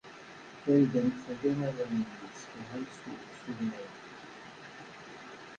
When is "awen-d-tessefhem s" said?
1.83-2.97